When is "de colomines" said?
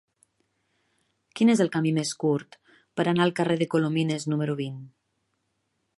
3.63-4.27